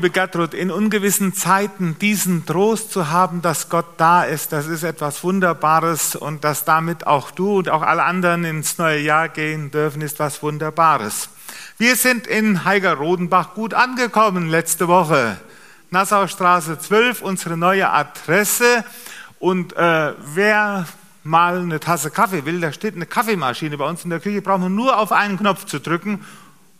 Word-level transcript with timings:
Liebe 0.00 0.12
Gertrud, 0.12 0.54
in 0.54 0.70
ungewissen 0.70 1.34
Zeiten 1.34 1.98
diesen 1.98 2.46
Trost 2.46 2.90
zu 2.90 3.10
haben, 3.10 3.42
dass 3.42 3.68
Gott 3.68 3.84
da 3.98 4.22
ist, 4.22 4.50
das 4.50 4.66
ist 4.66 4.82
etwas 4.82 5.22
Wunderbares 5.22 6.16
und 6.16 6.42
dass 6.42 6.64
damit 6.64 7.06
auch 7.06 7.30
du 7.30 7.58
und 7.58 7.68
auch 7.68 7.82
alle 7.82 8.04
anderen 8.04 8.46
ins 8.46 8.78
neue 8.78 8.98
Jahr 8.98 9.28
gehen 9.28 9.70
dürfen, 9.70 10.00
ist 10.00 10.18
was 10.18 10.42
Wunderbares. 10.42 11.28
Wir 11.76 11.96
sind 11.96 12.26
in 12.26 12.64
Heiger-Rodenbach 12.64 13.52
gut 13.52 13.74
angekommen 13.74 14.48
letzte 14.48 14.88
Woche. 14.88 15.38
Nassaustraße 15.90 16.78
12, 16.78 17.20
unsere 17.20 17.58
neue 17.58 17.90
Adresse. 17.90 18.86
Und 19.38 19.76
äh, 19.76 20.14
wer 20.32 20.86
mal 21.24 21.58
eine 21.58 21.78
Tasse 21.78 22.10
Kaffee 22.10 22.46
will, 22.46 22.62
da 22.62 22.72
steht 22.72 22.94
eine 22.96 23.04
Kaffeemaschine 23.04 23.76
bei 23.76 23.86
uns 23.86 24.02
in 24.04 24.08
der 24.08 24.20
Küche, 24.20 24.40
brauchen 24.40 24.62
wir 24.62 24.70
nur 24.70 24.96
auf 24.96 25.12
einen 25.12 25.36
Knopf 25.36 25.66
zu 25.66 25.78
drücken, 25.78 26.24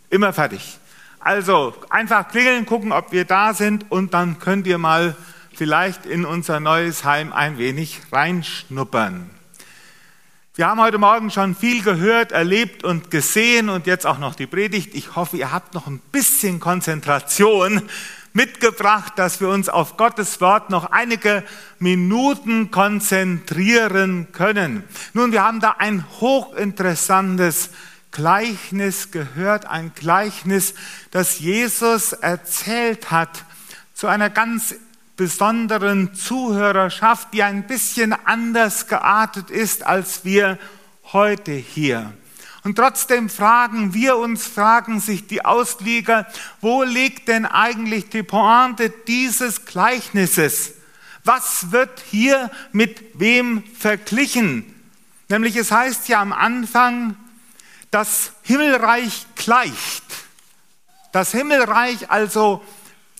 immer 0.09 0.33
fertig. 0.33 0.79
Also 1.23 1.75
einfach 1.91 2.29
klingeln, 2.29 2.65
gucken, 2.65 2.91
ob 2.91 3.11
wir 3.11 3.25
da 3.25 3.53
sind 3.53 3.91
und 3.91 4.15
dann 4.15 4.39
könnt 4.39 4.65
ihr 4.65 4.79
mal 4.79 5.15
vielleicht 5.53 6.07
in 6.07 6.25
unser 6.25 6.59
neues 6.59 7.03
Heim 7.03 7.31
ein 7.31 7.59
wenig 7.59 8.01
reinschnuppern. 8.11 9.29
Wir 10.55 10.67
haben 10.67 10.81
heute 10.81 10.97
Morgen 10.97 11.29
schon 11.29 11.55
viel 11.55 11.83
gehört, 11.83 12.31
erlebt 12.31 12.83
und 12.83 13.11
gesehen 13.11 13.69
und 13.69 13.85
jetzt 13.85 14.07
auch 14.07 14.17
noch 14.17 14.33
die 14.33 14.47
Predigt. 14.47 14.95
Ich 14.95 15.15
hoffe, 15.15 15.37
ihr 15.37 15.51
habt 15.51 15.75
noch 15.75 15.85
ein 15.85 15.99
bisschen 16.11 16.59
Konzentration 16.59 17.83
mitgebracht, 18.33 19.13
dass 19.17 19.39
wir 19.41 19.49
uns 19.49 19.69
auf 19.69 19.97
Gottes 19.97 20.41
Wort 20.41 20.71
noch 20.71 20.85
einige 20.85 21.43
Minuten 21.77 22.71
konzentrieren 22.71 24.29
können. 24.31 24.83
Nun, 25.13 25.31
wir 25.31 25.43
haben 25.43 25.59
da 25.59 25.75
ein 25.77 26.03
hochinteressantes 26.19 27.69
Gleichnis 28.11 29.11
gehört, 29.11 29.65
ein 29.65 29.93
Gleichnis, 29.95 30.73
das 31.11 31.39
Jesus 31.39 32.13
erzählt 32.13 33.11
hat 33.11 33.45
zu 33.93 34.07
einer 34.07 34.29
ganz 34.29 34.75
besonderen 35.15 36.13
Zuhörerschaft, 36.15 37.33
die 37.33 37.43
ein 37.43 37.67
bisschen 37.67 38.13
anders 38.13 38.87
geartet 38.87 39.49
ist 39.49 39.85
als 39.85 40.25
wir 40.25 40.57
heute 41.13 41.51
hier. 41.51 42.13
Und 42.63 42.75
trotzdem 42.75 43.29
fragen 43.29 43.93
wir 43.93 44.17
uns, 44.17 44.45
fragen 44.45 44.99
sich 44.99 45.27
die 45.27 45.45
Auslieger, 45.45 46.27
wo 46.59 46.83
liegt 46.83 47.27
denn 47.27 47.45
eigentlich 47.45 48.09
die 48.09 48.23
Pointe 48.23 48.93
dieses 49.07 49.65
Gleichnisses? 49.65 50.73
Was 51.23 51.71
wird 51.71 52.01
hier 52.09 52.51
mit 52.71 53.19
wem 53.19 53.63
verglichen? 53.77 54.75
Nämlich 55.29 55.55
es 55.55 55.71
heißt 55.71 56.07
ja 56.07 56.21
am 56.21 56.33
Anfang, 56.33 57.15
das 57.91 58.31
Himmelreich 58.43 59.27
gleicht. 59.35 60.03
Das 61.11 61.31
Himmelreich, 61.31 62.09
also 62.09 62.63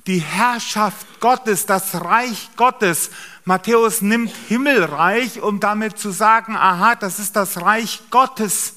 die 0.08 0.20
Herrschaft 0.20 1.20
Gottes, 1.20 1.66
das 1.66 1.94
Reich 2.04 2.50
Gottes. 2.56 3.12
Matthäus 3.44 4.02
nimmt 4.02 4.32
Himmelreich, 4.48 5.42
um 5.42 5.60
damit 5.60 6.00
zu 6.00 6.12
sagen, 6.12 6.56
aha, 6.56 6.96
das 6.96 7.20
ist 7.20 7.36
das 7.36 7.62
Reich 7.62 8.02
Gottes, 8.10 8.76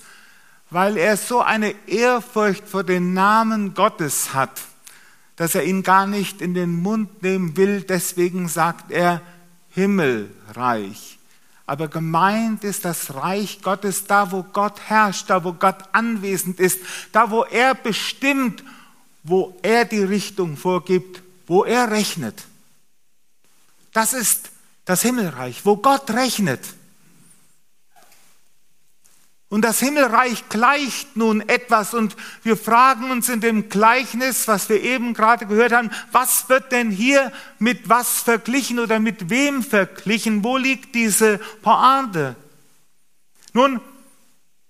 weil 0.70 0.96
er 0.96 1.16
so 1.16 1.40
eine 1.40 1.74
Ehrfurcht 1.86 2.68
vor 2.68 2.82
den 2.82 3.14
Namen 3.14 3.74
Gottes 3.74 4.34
hat, 4.34 4.60
dass 5.36 5.54
er 5.54 5.64
ihn 5.64 5.82
gar 5.82 6.06
nicht 6.06 6.40
in 6.40 6.54
den 6.54 6.82
Mund 6.82 7.22
nehmen 7.22 7.56
will. 7.56 7.82
Deswegen 7.82 8.48
sagt 8.48 8.90
er 8.90 9.20
Himmelreich. 9.70 11.13
Aber 11.66 11.88
gemeint 11.88 12.62
ist 12.62 12.84
das 12.84 13.14
Reich 13.14 13.62
Gottes 13.62 14.04
da, 14.04 14.30
wo 14.30 14.42
Gott 14.42 14.80
herrscht, 14.80 15.30
da, 15.30 15.44
wo 15.44 15.54
Gott 15.54 15.78
anwesend 15.92 16.60
ist, 16.60 16.80
da, 17.12 17.30
wo 17.30 17.44
er 17.44 17.74
bestimmt, 17.74 18.62
wo 19.22 19.56
er 19.62 19.86
die 19.86 20.02
Richtung 20.02 20.56
vorgibt, 20.56 21.22
wo 21.46 21.64
er 21.64 21.90
rechnet. 21.90 22.44
Das 23.92 24.12
ist 24.12 24.50
das 24.84 25.02
Himmelreich, 25.02 25.64
wo 25.64 25.76
Gott 25.76 26.10
rechnet. 26.10 26.60
Und 29.54 29.62
das 29.62 29.78
Himmelreich 29.78 30.48
gleicht 30.48 31.16
nun 31.16 31.40
etwas 31.48 31.94
und 31.94 32.16
wir 32.42 32.56
fragen 32.56 33.12
uns 33.12 33.28
in 33.28 33.40
dem 33.40 33.68
Gleichnis, 33.68 34.48
was 34.48 34.68
wir 34.68 34.82
eben 34.82 35.14
gerade 35.14 35.46
gehört 35.46 35.70
haben, 35.70 35.92
was 36.10 36.48
wird 36.48 36.72
denn 36.72 36.90
hier 36.90 37.30
mit 37.60 37.88
was 37.88 38.20
verglichen 38.20 38.80
oder 38.80 38.98
mit 38.98 39.30
wem 39.30 39.62
verglichen? 39.62 40.42
Wo 40.42 40.56
liegt 40.56 40.96
diese 40.96 41.38
Pointe? 41.62 42.34
Nun, 43.52 43.80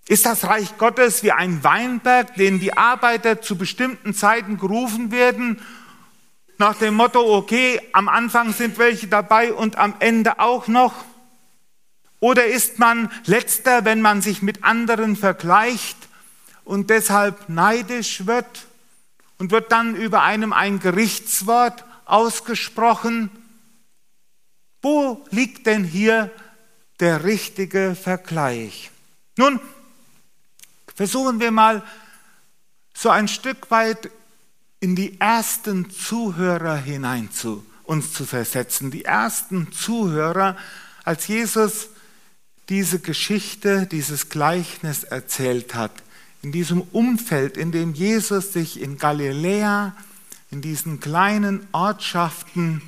ist 0.06 0.26
das 0.26 0.44
Reich 0.44 0.76
Gottes 0.76 1.22
wie 1.22 1.32
ein 1.32 1.64
Weinberg, 1.64 2.34
den 2.34 2.60
die 2.60 2.76
Arbeiter 2.76 3.40
zu 3.40 3.56
bestimmten 3.56 4.12
Zeiten 4.12 4.58
gerufen 4.58 5.10
werden, 5.10 5.62
nach 6.58 6.74
dem 6.74 6.92
Motto, 6.92 7.20
okay, 7.34 7.80
am 7.94 8.10
Anfang 8.10 8.52
sind 8.52 8.76
welche 8.76 9.06
dabei 9.06 9.54
und 9.54 9.78
am 9.78 9.94
Ende 10.00 10.40
auch 10.40 10.68
noch? 10.68 11.06
Oder 12.24 12.46
ist 12.46 12.78
man 12.78 13.12
letzter, 13.26 13.84
wenn 13.84 14.00
man 14.00 14.22
sich 14.22 14.40
mit 14.40 14.64
anderen 14.64 15.14
vergleicht 15.14 15.98
und 16.64 16.88
deshalb 16.88 17.50
neidisch 17.50 18.24
wird 18.24 18.64
und 19.36 19.50
wird 19.50 19.70
dann 19.70 19.94
über 19.94 20.22
einem 20.22 20.54
ein 20.54 20.80
Gerichtswort 20.80 21.84
ausgesprochen? 22.06 23.28
Wo 24.80 25.22
liegt 25.32 25.66
denn 25.66 25.84
hier 25.84 26.30
der 26.98 27.24
richtige 27.24 27.94
Vergleich? 27.94 28.90
Nun, 29.36 29.60
versuchen 30.96 31.40
wir 31.40 31.50
mal 31.50 31.82
so 32.94 33.10
ein 33.10 33.28
Stück 33.28 33.70
weit 33.70 34.08
in 34.80 34.96
die 34.96 35.20
ersten 35.20 35.90
Zuhörer 35.90 36.76
hinein 36.76 37.30
zu 37.30 37.66
uns 37.82 38.14
zu 38.14 38.24
versetzen. 38.24 38.90
Die 38.90 39.04
ersten 39.04 39.72
Zuhörer, 39.72 40.56
als 41.04 41.26
Jesus 41.26 41.90
diese 42.68 42.98
Geschichte, 42.98 43.86
dieses 43.86 44.28
Gleichnis 44.28 45.04
erzählt 45.04 45.74
hat, 45.74 45.92
in 46.42 46.52
diesem 46.52 46.82
Umfeld, 46.82 47.56
in 47.56 47.72
dem 47.72 47.94
Jesus 47.94 48.52
sich 48.52 48.80
in 48.80 48.98
Galiläa, 48.98 49.94
in 50.50 50.60
diesen 50.60 51.00
kleinen 51.00 51.66
Ortschaften, 51.72 52.82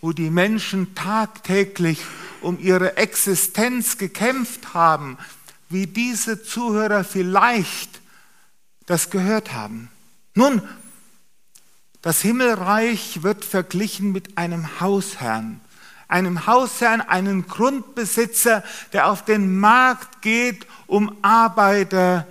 wo 0.00 0.12
die 0.12 0.30
Menschen 0.30 0.94
tagtäglich 0.94 2.00
um 2.40 2.58
ihre 2.58 2.96
Existenz 2.96 3.98
gekämpft 3.98 4.74
haben, 4.74 5.18
wie 5.68 5.86
diese 5.86 6.42
Zuhörer 6.42 7.04
vielleicht 7.04 8.00
das 8.86 9.10
gehört 9.10 9.52
haben. 9.52 9.90
Nun, 10.34 10.62
das 12.02 12.22
Himmelreich 12.22 13.22
wird 13.22 13.44
verglichen 13.44 14.12
mit 14.12 14.38
einem 14.38 14.80
Hausherrn, 14.80 15.60
einem 16.08 16.46
Hausherrn, 16.46 17.00
einen 17.00 17.46
Grundbesitzer, 17.46 18.62
der 18.92 19.08
auf 19.08 19.24
den 19.24 19.58
Markt 19.58 20.22
geht, 20.22 20.66
um 20.86 21.16
Arbeiter 21.22 22.26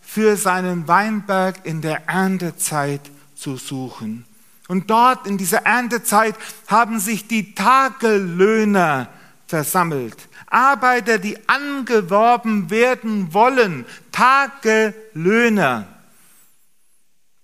für 0.00 0.36
seinen 0.36 0.86
Weinberg 0.86 1.64
in 1.64 1.80
der 1.80 2.08
Erntezeit 2.08 3.00
zu 3.34 3.56
suchen. 3.56 4.24
Und 4.68 4.90
dort 4.90 5.26
in 5.26 5.38
dieser 5.38 5.66
Erntezeit 5.66 6.36
haben 6.68 6.98
sich 6.98 7.28
die 7.28 7.54
Tagelöhner 7.54 9.08
versammelt. 9.46 10.16
Arbeiter, 10.46 11.18
die 11.18 11.36
angeworben 11.48 12.70
werden 12.70 13.34
wollen. 13.34 13.84
Tagelöhner. 14.12 15.88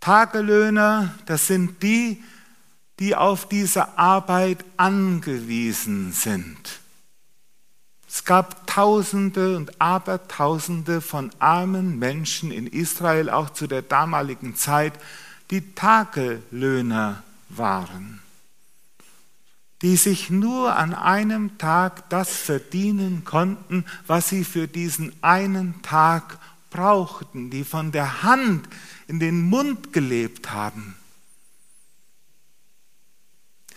Tagelöhner, 0.00 1.14
das 1.26 1.47
sind 1.47 1.82
die, 1.82 2.22
die 3.00 3.16
auf 3.16 3.48
diese 3.48 3.98
Arbeit 3.98 4.64
angewiesen 4.76 6.12
sind. 6.12 6.80
Es 8.06 8.24
gab 8.24 8.66
Tausende 8.66 9.56
und 9.56 9.80
Abertausende 9.80 11.00
von 11.00 11.30
armen 11.38 11.98
Menschen 11.98 12.50
in 12.50 12.66
Israel, 12.66 13.30
auch 13.30 13.50
zu 13.50 13.66
der 13.66 13.82
damaligen 13.82 14.54
Zeit, 14.54 14.92
die 15.50 15.74
Tagelöhner 15.74 17.22
waren, 17.48 18.20
die 19.80 19.96
sich 19.96 20.28
nur 20.28 20.76
an 20.76 20.92
einem 20.92 21.56
Tag 21.56 22.08
das 22.10 22.36
verdienen 22.36 23.24
konnten, 23.24 23.86
was 24.06 24.28
sie 24.28 24.44
für 24.44 24.68
diesen 24.68 25.12
einen 25.22 25.80
Tag 25.82 26.38
brauchten, 26.68 27.50
die 27.50 27.64
von 27.64 27.92
der 27.92 28.22
Hand 28.22 28.68
in 29.08 29.20
den 29.20 29.41
Mund 29.41 29.92
gelebt 29.92 30.53
haben. 30.53 30.96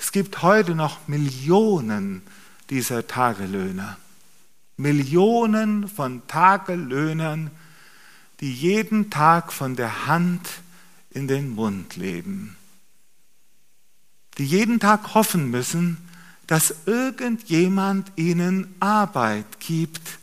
Es 0.03 0.11
gibt 0.11 0.41
heute 0.41 0.75
noch 0.75 1.07
Millionen 1.07 2.23
dieser 2.69 3.07
Tagelöhner. 3.07 3.97
Millionen 4.75 5.87
von 5.87 6.27
Tagelöhnern, 6.27 7.49
die 8.41 8.53
jeden 8.53 9.09
Tag 9.09 9.53
von 9.53 9.77
der 9.77 10.05
Hand 10.05 10.45
in 11.09 11.29
den 11.29 11.55
Mund 11.55 11.95
leben. 11.95 12.57
Die 14.37 14.45
jeden 14.45 14.81
Tag 14.81 15.13
hoffen 15.13 15.49
müssen, 15.49 15.97
dass 16.47 16.75
irgendjemand 16.85 18.11
ihnen 18.17 18.75
Arbeit 18.81 19.61
gibt 19.61 20.19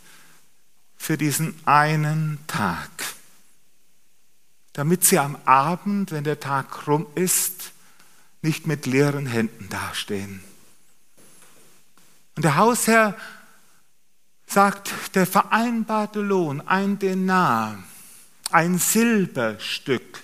für 0.99 1.17
diesen 1.17 1.55
einen 1.65 2.38
Tag, 2.47 2.91
damit 4.75 5.05
sie 5.05 5.19
am 5.19 5.38
Abend, 5.47 6.12
wenn 6.12 6.25
der 6.25 6.38
Tag 6.38 6.87
rum 6.87 7.06
ist, 7.15 7.73
nicht 8.43 8.67
mit 8.67 8.87
leeren 8.87 9.27
Händen 9.27 9.69
dastehen. 9.69 10.43
Und 12.37 12.45
der 12.45 12.57
Hausherr 12.57 13.17
sagt, 14.47 15.15
der 15.15 15.27
vereinbarte 15.27 16.21
Lohn, 16.21 16.61
ein 16.61 16.99
Denar, 16.99 17.83
ein 18.51 18.79
Silberstück, 18.79 20.23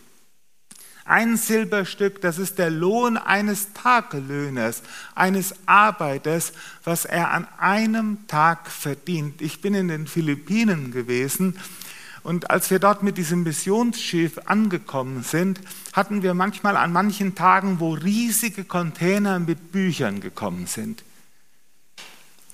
ein 1.05 1.37
Silberstück, 1.37 2.21
das 2.21 2.39
ist 2.39 2.59
der 2.59 2.71
Lohn 2.71 3.17
eines 3.17 3.73
Tagelöhners, 3.75 4.83
eines 5.15 5.55
Arbeiters, 5.67 6.53
was 6.83 7.05
er 7.05 7.31
an 7.31 7.47
einem 7.59 8.27
Tag 8.27 8.71
verdient. 8.71 9.41
Ich 9.41 9.61
bin 9.61 9.75
in 9.75 9.87
den 9.87 10.09
Philippinen 10.09 10.91
gewesen 10.91 11.57
und 12.27 12.51
als 12.51 12.73
wir 12.73 12.81
dort 12.81 13.05
mit 13.05 13.19
diesem 13.19 13.45
Missionsschiff 13.45 14.41
angekommen 14.47 15.23
sind, 15.23 15.61
hatten 15.93 16.25
wir 16.25 16.35
manchmal 16.35 16.77
an 16.77 16.91
manchen 16.91 17.37
Tagen, 17.37 17.79
wo 17.79 17.95
riesige 17.95 18.65
Container 18.65 19.39
mit 19.39 19.71
Büchern 19.71 20.21
gekommen 20.21 20.67
sind. 20.67 21.05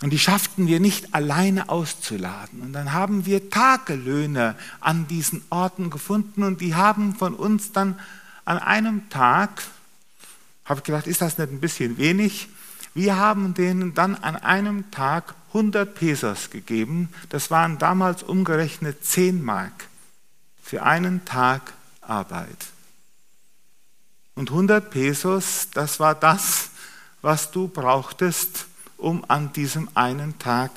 Und 0.03 0.11
die 0.11 0.19
schafften 0.19 0.67
wir 0.67 0.79
nicht 0.79 1.15
alleine 1.15 1.71
auszuladen. 1.71 2.61
Und 2.61 2.75
dann 2.75 2.93
haben 2.93 3.25
wir 3.25 3.49
Tagelöhner 3.49 4.57
an 4.81 5.07
diesen 5.09 5.43
Orten 5.49 5.89
gefunden 5.89 6.43
und 6.43 6.61
die 6.61 6.75
haben 6.75 7.15
von 7.15 7.33
uns 7.33 7.73
dann 7.73 7.99
an 8.45 8.59
einem 8.59 9.09
Tag, 9.09 9.63
habe 10.67 10.81
ich 10.81 10.85
gedacht, 10.85 11.07
ist 11.07 11.23
das 11.23 11.39
nicht 11.39 11.51
ein 11.51 11.61
bisschen 11.61 11.97
wenig? 11.97 12.51
Wir 12.93 13.17
haben 13.17 13.55
denen 13.55 13.95
dann 13.95 14.17
an 14.17 14.37
einem 14.37 14.91
Tag 14.91 15.35
100 15.53 15.95
Pesos 15.95 16.51
gegeben. 16.51 17.11
Das 17.29 17.51
waren 17.51 17.79
damals 17.79 18.23
umgerechnet 18.23 19.05
10 19.05 19.43
Mark 19.43 19.89
für 20.63 20.83
einen 20.83 21.25
Tag 21.25 21.75
Arbeit. 22.01 22.67
Und 24.35 24.51
100 24.51 24.91
Pesos, 24.91 25.69
das 25.75 26.01
war 26.01 26.15
das, 26.15 26.71
was 27.21 27.51
du 27.51 27.69
brauchtest, 27.69 28.67
um 28.97 29.25
an 29.29 29.53
diesem 29.53 29.89
einen 29.95 30.39
Tag 30.39 30.71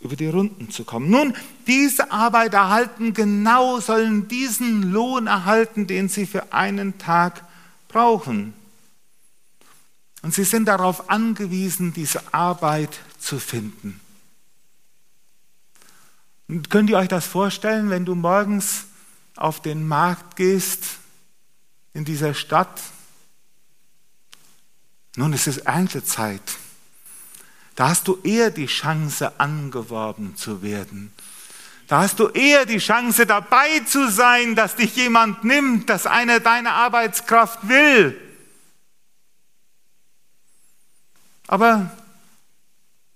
über 0.00 0.16
die 0.16 0.26
Runden 0.26 0.70
zu 0.70 0.84
kommen. 0.84 1.10
Nun, 1.10 1.34
diese 1.66 2.10
Arbeiter 2.10 2.58
erhalten 2.58 3.14
genau, 3.14 3.80
sollen 3.80 4.28
diesen 4.28 4.92
Lohn 4.92 5.26
erhalten, 5.26 5.86
den 5.86 6.08
sie 6.08 6.26
für 6.26 6.52
einen 6.52 6.98
Tag 6.98 7.42
brauchen. 7.88 8.54
Und 10.22 10.34
sie 10.34 10.44
sind 10.44 10.66
darauf 10.66 11.08
angewiesen, 11.08 11.92
diese 11.92 12.34
Arbeit 12.34 12.98
zu 13.18 13.38
finden. 13.38 14.00
Könnt 16.68 16.90
ihr 16.90 16.96
euch 16.96 17.08
das 17.08 17.26
vorstellen, 17.26 17.90
wenn 17.90 18.04
du 18.04 18.14
morgens 18.14 18.84
auf 19.34 19.60
den 19.60 19.86
Markt 19.86 20.36
gehst 20.36 20.84
in 21.92 22.04
dieser 22.04 22.34
Stadt? 22.34 22.80
Nun, 25.16 25.32
es 25.32 25.46
ist 25.46 25.58
Erntezeit. 25.58 26.42
Da 27.74 27.88
hast 27.88 28.06
du 28.06 28.18
eher 28.22 28.50
die 28.50 28.66
Chance, 28.66 29.40
angeworben 29.40 30.36
zu 30.36 30.62
werden. 30.62 31.12
Da 31.88 32.02
hast 32.02 32.18
du 32.20 32.28
eher 32.28 32.64
die 32.64 32.78
Chance, 32.78 33.26
dabei 33.26 33.80
zu 33.80 34.10
sein, 34.10 34.54
dass 34.54 34.76
dich 34.76 34.96
jemand 34.96 35.44
nimmt, 35.44 35.88
dass 35.88 36.06
einer 36.06 36.40
deine 36.40 36.72
Arbeitskraft 36.72 37.68
will. 37.68 38.20
Aber 41.46 41.90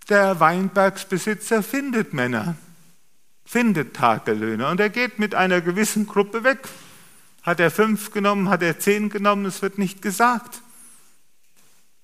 der 0.09 0.38
Weinbergsbesitzer 0.41 1.62
findet 1.62 2.12
Männer, 2.12 2.56
findet 3.50 3.97
Tagelöhner 3.97 4.70
und 4.70 4.79
er 4.79 4.91
geht 4.91 5.19
mit 5.19 5.35
einer 5.35 5.61
gewissen 5.61 6.06
Gruppe 6.06 6.44
weg. 6.44 6.69
Hat 7.43 7.58
er 7.58 7.73
fünf 7.73 8.12
genommen, 8.12 8.49
hat 8.49 8.62
er 8.62 8.79
zehn 8.79 9.11
genommen, 9.11 9.44
es 9.44 9.61
wird 9.61 9.76
nicht 9.76 10.02
gesagt. 10.02 10.62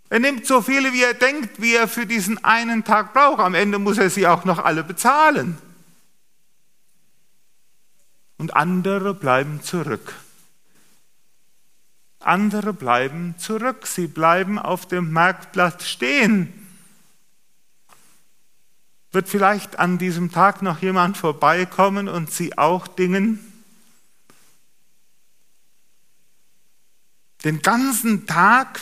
Er 0.08 0.18
nimmt 0.18 0.44
so 0.44 0.60
viele, 0.60 0.92
wie 0.92 1.04
er 1.04 1.14
denkt, 1.14 1.62
wie 1.62 1.76
er 1.76 1.86
für 1.86 2.04
diesen 2.04 2.42
einen 2.42 2.82
Tag 2.82 3.12
braucht. 3.14 3.38
Am 3.38 3.54
Ende 3.54 3.78
muss 3.78 3.96
er 3.96 4.10
sie 4.10 4.26
auch 4.26 4.44
noch 4.44 4.58
alle 4.58 4.82
bezahlen. 4.82 5.56
Und 8.38 8.56
andere 8.56 9.14
bleiben 9.14 9.62
zurück. 9.62 10.14
Andere 12.18 12.72
bleiben 12.72 13.36
zurück. 13.38 13.86
Sie 13.86 14.08
bleiben 14.08 14.58
auf 14.58 14.88
dem 14.88 15.12
Marktplatz 15.12 15.86
stehen. 15.86 16.65
Wird 19.16 19.30
vielleicht 19.30 19.78
an 19.78 19.96
diesem 19.96 20.30
Tag 20.30 20.60
noch 20.60 20.82
jemand 20.82 21.16
vorbeikommen 21.16 22.06
und 22.06 22.30
sie 22.30 22.58
auch 22.58 22.86
dingen? 22.86 23.40
Den 27.42 27.62
ganzen 27.62 28.26
Tag 28.26 28.78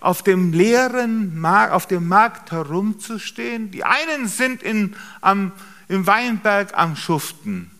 auf 0.00 0.22
dem 0.22 0.52
leeren 0.52 1.40
Markt, 1.40 1.72
auf 1.72 1.86
dem 1.86 2.08
Markt 2.08 2.52
herumzustehen. 2.52 3.70
Die 3.70 3.84
einen 3.84 4.28
sind 4.28 4.62
in, 4.62 4.94
am, 5.22 5.52
im 5.88 6.06
Weinberg 6.06 6.76
am 6.76 6.94
Schuften, 6.94 7.70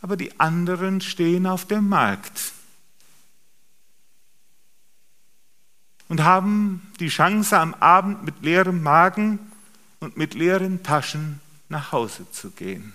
aber 0.00 0.16
die 0.16 0.40
anderen 0.40 1.00
stehen 1.00 1.46
auf 1.46 1.66
dem 1.66 1.88
Markt 1.88 2.53
und 6.08 6.22
haben 6.22 6.82
die 7.00 7.08
Chance, 7.08 7.58
am 7.58 7.74
Abend 7.74 8.24
mit 8.24 8.42
leerem 8.42 8.82
Magen 8.82 9.38
und 10.00 10.16
mit 10.16 10.34
leeren 10.34 10.82
Taschen 10.82 11.40
nach 11.68 11.92
Hause 11.92 12.30
zu 12.30 12.50
gehen. 12.50 12.92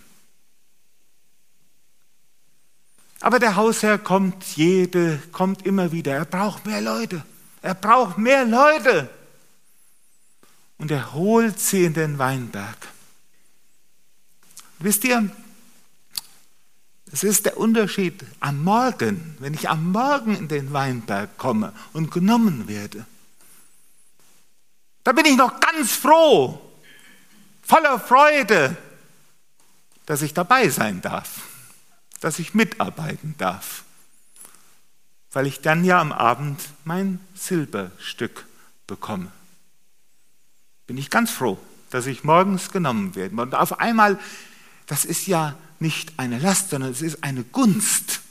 Aber 3.22 3.40
der 3.40 3.56
Hausherr 3.56 3.98
kommt 3.98 4.44
jede, 4.56 5.22
kommt 5.32 5.66
immer 5.66 5.92
wieder. 5.92 6.14
Er 6.14 6.26
braucht 6.26 6.66
mehr 6.66 6.82
Leute. 6.82 7.24
Er 7.62 7.74
braucht 7.74 8.18
mehr 8.18 8.46
Leute. 8.46 9.10
Und 10.78 10.92
er 10.92 11.14
holt 11.14 11.60
sie 11.60 11.84
in 11.84 11.94
den 11.94 12.18
Weinberg. 12.18 12.78
Wisst 14.80 15.04
ihr, 15.04 15.30
es 17.12 17.24
ist 17.24 17.46
der 17.46 17.58
Unterschied 17.58 18.24
am 18.40 18.64
Morgen, 18.64 19.36
wenn 19.40 19.54
ich 19.54 19.70
am 19.70 19.92
Morgen 19.92 20.36
in 20.36 20.48
den 20.48 20.74
Weinberg 20.74 21.38
komme 21.38 21.74
und 21.94 22.12
genommen 22.12 22.68
werde. 22.68 23.06
Da 25.04 25.12
bin 25.12 25.26
ich 25.26 25.36
noch 25.36 25.60
ganz 25.60 25.92
froh, 25.94 26.62
voller 27.64 28.00
Freude, 28.00 28.78
dass 30.06 30.22
ich 30.22 30.34
dabei 30.34 30.70
sein 30.70 31.02
darf, 31.02 31.42
dass 32.20 32.40
ich 32.40 32.54
mitarbeiten 32.54 33.36
darf 33.38 33.84
weil 35.32 35.48
ich 35.48 35.62
dann 35.62 35.84
ja 35.84 36.00
am 36.00 36.12
Abend 36.12 36.62
mein 36.86 37.20
Silberstück 37.36 38.46
bekomme. 38.88 39.32
Bin 40.88 40.98
ich 40.98 41.10
ganz 41.10 41.30
froh, 41.30 41.60
dass 41.92 42.08
ich 42.08 42.24
morgens 42.24 42.72
genommen 42.72 43.16
werde. 43.16 43.40
Und 43.40 43.54
auf 43.54 43.80
einmal, 43.80 44.18
das 44.88 45.06
ist 45.06 45.28
ja 45.28 45.56
nicht 45.82 46.14
eine 46.18 46.40
Last, 46.40 46.70
sondern 46.70 46.92
es 46.92 47.02
ist 47.02 47.24
eine 47.24 47.44
Gunst. 47.44 48.22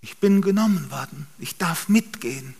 Ich 0.00 0.18
bin 0.18 0.42
genommen 0.42 0.90
worden. 0.90 1.26
Ich 1.38 1.58
darf 1.58 1.88
mitgehen. 1.88 2.54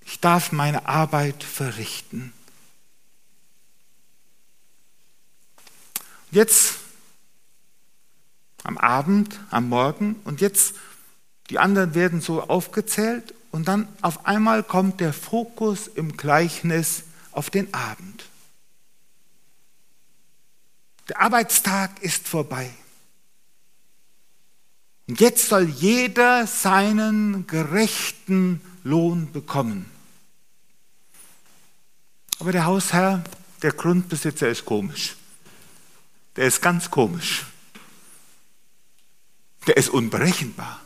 Ich 0.00 0.20
darf 0.20 0.52
meine 0.52 0.88
Arbeit 0.88 1.42
verrichten. 1.42 2.32
Jetzt 6.30 6.74
am 8.62 8.78
Abend, 8.78 9.38
am 9.50 9.68
Morgen 9.68 10.16
und 10.24 10.40
jetzt 10.40 10.74
die 11.50 11.58
anderen 11.58 11.94
werden 11.94 12.20
so 12.20 12.42
aufgezählt 12.42 13.34
und 13.52 13.68
dann 13.68 13.88
auf 14.02 14.26
einmal 14.26 14.62
kommt 14.62 15.00
der 15.00 15.12
Fokus 15.12 15.86
im 15.86 16.16
Gleichnis 16.16 17.04
auf 17.30 17.50
den 17.50 17.72
Abend. 17.72 18.24
Der 21.08 21.20
Arbeitstag 21.20 22.02
ist 22.02 22.26
vorbei. 22.26 22.70
Und 25.08 25.20
jetzt 25.20 25.48
soll 25.48 25.68
jeder 25.68 26.46
seinen 26.46 27.46
gerechten 27.46 28.60
Lohn 28.82 29.30
bekommen. 29.32 29.90
Aber 32.40 32.52
der 32.52 32.66
Hausherr, 32.66 33.22
der 33.62 33.72
Grundbesitzer 33.72 34.48
ist 34.48 34.64
komisch. 34.64 35.16
Der 36.34 36.46
ist 36.46 36.60
ganz 36.60 36.90
komisch. 36.90 37.46
Der 39.66 39.76
ist 39.76 39.88
unberechenbar. 39.88 40.80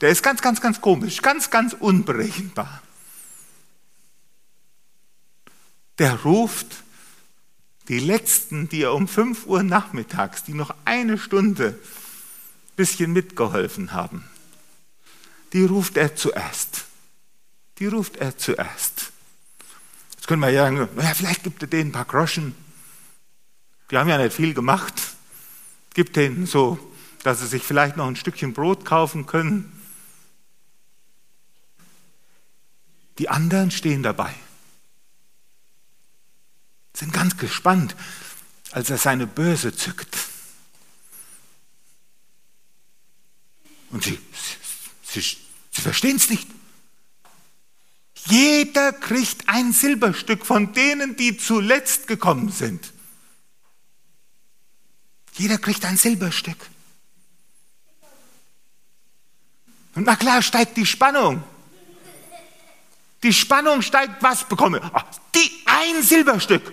Der 0.00 0.10
ist 0.10 0.22
ganz, 0.22 0.42
ganz, 0.42 0.60
ganz 0.60 0.80
komisch, 0.80 1.22
ganz, 1.22 1.50
ganz 1.50 1.72
unberechenbar. 1.72 2.82
Der 5.98 6.22
ruft 6.22 6.84
die 7.88 8.00
Letzten, 8.00 8.68
die 8.68 8.82
er 8.82 8.94
um 8.94 9.06
5 9.08 9.46
Uhr 9.46 9.62
nachmittags, 9.62 10.44
die 10.44 10.54
noch 10.54 10.74
eine 10.84 11.18
Stunde 11.18 11.78
bisschen 12.76 13.12
mitgeholfen 13.12 13.92
haben, 13.92 14.24
die 15.52 15.64
ruft 15.64 15.96
er 15.96 16.14
zuerst. 16.14 16.84
Die 17.78 17.86
ruft 17.86 18.16
er 18.16 18.36
zuerst. 18.36 19.12
Jetzt 20.14 20.26
können 20.26 20.42
wir 20.42 20.50
ja 20.50 20.64
sagen, 20.64 20.88
naja, 20.96 21.14
vielleicht 21.14 21.44
gibt 21.44 21.62
er 21.62 21.68
denen 21.68 21.90
ein 21.90 21.92
paar 21.92 22.04
Groschen. 22.04 22.54
Die 23.90 23.96
haben 23.96 24.08
ja 24.08 24.18
nicht 24.18 24.34
viel 24.34 24.54
gemacht. 24.54 24.94
Gibt 25.94 26.16
denen 26.16 26.46
so, 26.46 26.78
dass 27.22 27.40
sie 27.40 27.46
sich 27.46 27.62
vielleicht 27.62 27.96
noch 27.96 28.06
ein 28.06 28.16
Stückchen 28.16 28.52
Brot 28.52 28.84
kaufen 28.84 29.26
können. 29.26 29.72
Die 33.18 33.28
anderen 33.28 33.70
stehen 33.70 34.02
dabei, 34.02 34.34
sind 36.96 37.12
ganz 37.12 37.36
gespannt, 37.36 37.94
als 38.72 38.90
er 38.90 38.98
seine 38.98 39.26
Börse 39.26 39.74
zückt. 39.74 40.16
Und 43.90 44.02
sie, 44.02 44.18
sie, 45.02 45.20
sie, 45.20 45.80
verstehen 45.80 46.16
es 46.16 46.28
nicht. 46.28 46.48
Jeder 48.26 48.92
kriegt 48.92 49.48
ein 49.48 49.72
Silberstück 49.72 50.44
von 50.44 50.72
denen, 50.72 51.16
die 51.16 51.36
zuletzt 51.36 52.08
gekommen 52.08 52.50
sind. 52.50 52.92
Jeder 55.34 55.58
kriegt 55.58 55.84
ein 55.84 55.96
Silberstück. 55.96 56.58
Und 59.94 60.04
na 60.04 60.16
klar 60.16 60.42
steigt 60.42 60.76
die 60.76 60.86
Spannung. 60.86 61.44
Die 63.22 63.32
Spannung 63.32 63.82
steigt, 63.82 64.22
was 64.22 64.44
bekomme? 64.48 64.80
Ach, 64.92 65.04
die 65.34 65.50
ein 65.64 66.02
Silberstück. 66.02 66.72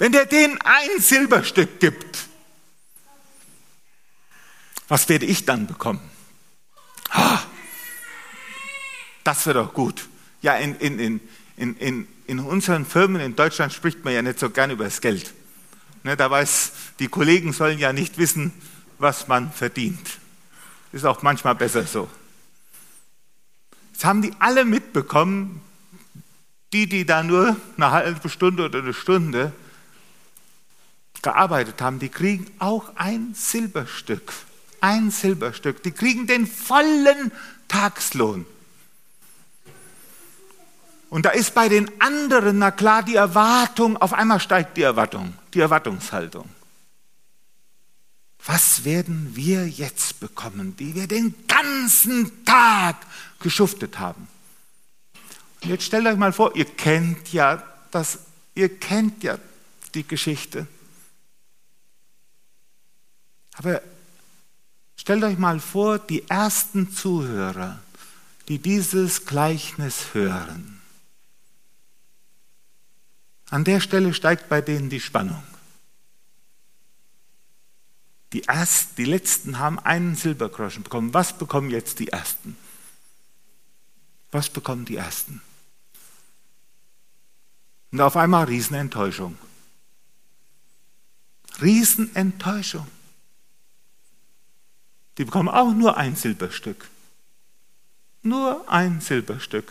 Wenn 0.00 0.12
der 0.12 0.24
denen 0.24 0.58
ein 0.64 0.98
Silberstück 0.98 1.78
gibt, 1.78 2.26
was 4.88 5.06
werde 5.10 5.26
ich 5.26 5.44
dann 5.44 5.66
bekommen? 5.66 6.00
Das 9.22 9.44
wäre 9.44 9.62
doch 9.62 9.74
gut. 9.74 10.08
Ja, 10.40 10.56
in, 10.56 10.74
in, 10.76 11.20
in, 11.58 11.76
in, 11.76 12.08
in 12.26 12.38
unseren 12.38 12.86
Firmen 12.86 13.20
in 13.20 13.36
Deutschland 13.36 13.74
spricht 13.74 14.02
man 14.02 14.14
ja 14.14 14.22
nicht 14.22 14.38
so 14.38 14.48
gern 14.48 14.70
über 14.70 14.84
das 14.84 15.02
Geld. 15.02 15.34
Ne, 16.02 16.16
da 16.16 16.30
weiß, 16.30 16.72
die 16.98 17.08
Kollegen 17.08 17.52
sollen 17.52 17.78
ja 17.78 17.92
nicht 17.92 18.16
wissen, 18.16 18.52
was 18.96 19.28
man 19.28 19.52
verdient. 19.52 20.18
Ist 20.92 21.04
auch 21.04 21.20
manchmal 21.20 21.56
besser 21.56 21.84
so. 21.84 22.08
Das 23.92 24.06
haben 24.06 24.22
die 24.22 24.32
alle 24.38 24.64
mitbekommen, 24.64 25.60
die, 26.72 26.88
die 26.88 27.04
da 27.04 27.22
nur 27.22 27.54
eine 27.76 27.90
halbe 27.90 28.30
Stunde 28.30 28.64
oder 28.64 28.78
eine 28.78 28.94
Stunde 28.94 29.52
gearbeitet 31.22 31.80
haben, 31.80 31.98
die 31.98 32.08
kriegen 32.08 32.46
auch 32.58 32.96
ein 32.96 33.34
Silberstück. 33.34 34.32
Ein 34.80 35.10
Silberstück. 35.10 35.82
Die 35.82 35.92
kriegen 35.92 36.26
den 36.26 36.46
vollen 36.46 37.32
Tagslohn. 37.68 38.46
Und 41.10 41.26
da 41.26 41.30
ist 41.30 41.54
bei 41.54 41.68
den 41.68 41.90
anderen, 42.00 42.58
na 42.58 42.70
klar, 42.70 43.02
die 43.02 43.16
Erwartung, 43.16 43.96
auf 43.96 44.12
einmal 44.12 44.40
steigt 44.40 44.76
die 44.76 44.82
Erwartung, 44.82 45.34
die 45.52 45.60
Erwartungshaltung. 45.60 46.48
Was 48.46 48.84
werden 48.84 49.32
wir 49.34 49.68
jetzt 49.68 50.20
bekommen, 50.20 50.76
die 50.76 50.94
wir 50.94 51.06
den 51.06 51.34
ganzen 51.46 52.44
Tag 52.44 52.96
geschuftet 53.40 53.98
haben? 53.98 54.28
Und 55.62 55.68
jetzt 55.68 55.84
stellt 55.84 56.06
euch 56.06 56.16
mal 56.16 56.32
vor, 56.32 56.56
ihr 56.56 56.64
kennt 56.64 57.32
ja 57.32 57.62
das, 57.90 58.20
ihr 58.54 58.78
kennt 58.78 59.22
ja 59.24 59.36
die 59.94 60.06
Geschichte. 60.06 60.66
Aber 63.60 63.82
stellt 64.96 65.22
euch 65.22 65.36
mal 65.36 65.60
vor, 65.60 65.98
die 65.98 66.26
ersten 66.30 66.92
Zuhörer, 66.92 67.78
die 68.48 68.58
dieses 68.58 69.26
Gleichnis 69.26 70.14
hören. 70.14 70.80
An 73.50 73.64
der 73.64 73.80
Stelle 73.80 74.14
steigt 74.14 74.48
bei 74.48 74.62
denen 74.62 74.88
die 74.88 74.98
Spannung. 74.98 75.42
Die, 78.32 78.44
ersten, 78.44 78.96
die 78.96 79.04
letzten 79.04 79.58
haben 79.58 79.78
einen 79.78 80.16
Silbergroschen 80.16 80.82
bekommen. 80.82 81.12
Was 81.12 81.36
bekommen 81.36 81.68
jetzt 81.68 81.98
die 81.98 82.08
ersten? 82.08 82.56
Was 84.30 84.48
bekommen 84.48 84.86
die 84.86 84.96
ersten? 84.96 85.42
Und 87.92 88.00
auf 88.00 88.16
einmal 88.16 88.46
Riesenenttäuschung. 88.46 89.36
Riesenenttäuschung. 91.60 92.86
Die 95.20 95.26
bekommen 95.26 95.50
auch 95.50 95.74
nur 95.74 95.98
ein 95.98 96.16
Silberstück. 96.16 96.88
Nur 98.22 98.64
ein 98.70 99.02
Silberstück. 99.02 99.70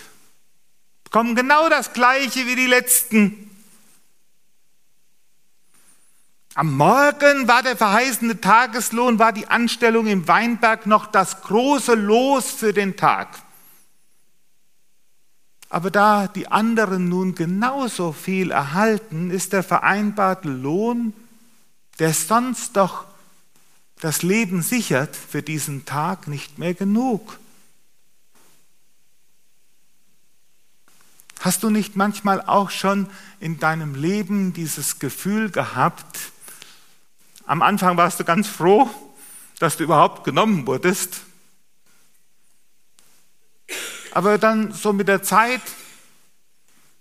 Bekommen 1.05 1.33
genau 1.33 1.69
das 1.69 1.91
gleiche 1.93 2.45
wie 2.45 2.55
die 2.55 2.67
letzten. 2.67 3.49
Am 6.53 6.77
Morgen 6.77 7.47
war 7.47 7.63
der 7.63 7.75
verheißene 7.75 8.39
Tageslohn, 8.39 9.17
war 9.17 9.33
die 9.33 9.47
Anstellung 9.47 10.05
im 10.05 10.27
Weinberg 10.27 10.85
noch 10.85 11.07
das 11.07 11.41
große 11.41 11.95
Los 11.95 12.51
für 12.51 12.71
den 12.71 12.95
Tag. 12.95 13.41
Aber 15.67 15.89
da 15.89 16.27
die 16.27 16.47
anderen 16.51 17.09
nun 17.09 17.33
genauso 17.33 18.11
viel 18.11 18.51
erhalten, 18.51 19.31
ist 19.31 19.53
der 19.53 19.63
vereinbarte 19.63 20.47
Lohn, 20.47 21.11
der 21.97 22.13
sonst 22.13 22.77
doch 22.77 23.08
das 23.99 24.23
Leben 24.23 24.61
sichert 24.61 25.15
für 25.15 25.43
diesen 25.43 25.85
Tag, 25.85 26.27
nicht 26.27 26.57
mehr 26.57 26.73
genug. 26.73 27.39
Hast 31.39 31.63
du 31.63 31.69
nicht 31.69 31.95
manchmal 31.95 32.41
auch 32.41 32.69
schon 32.69 33.09
in 33.39 33.59
deinem 33.59 33.95
Leben 33.95 34.53
dieses 34.53 34.99
Gefühl 34.99 35.49
gehabt, 35.49 36.19
am 37.45 37.61
Anfang 37.61 37.97
warst 37.97 38.19
du 38.19 38.23
ganz 38.23 38.47
froh, 38.47 38.89
dass 39.57 39.77
du 39.77 39.83
überhaupt 39.83 40.23
genommen 40.23 40.67
wurdest. 40.67 41.21
Aber 44.11 44.37
dann 44.37 44.71
so 44.71 44.93
mit 44.93 45.07
der 45.07 45.23
Zeit 45.23 45.61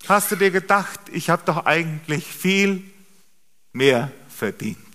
hast 0.08 0.30
du 0.30 0.36
dir 0.36 0.50
gedacht, 0.50 1.00
ich 1.12 1.30
habe 1.30 1.42
doch 1.44 1.66
eigentlich 1.66 2.26
viel 2.26 2.82
mehr 3.72 4.10
verdient. 4.28 4.87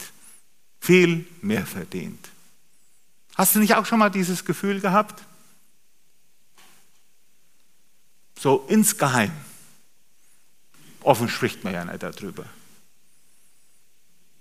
Viel 0.84 1.26
mehr 1.42 1.66
verdient. 1.66 2.28
Hast 3.36 3.56
du 3.56 3.60
nicht 3.60 3.76
auch 3.76 3.86
schon 3.86 4.00
mal 4.00 4.10
dieses 4.10 4.44
Gefühl 4.44 4.82
gehabt? 4.82 5.24
So 8.38 8.66
insgeheim. 8.68 9.32
Offen 11.00 11.30
spricht 11.30 11.64
man 11.64 11.74
ja 11.74 11.86
nicht 11.86 12.04
darüber. 12.04 12.44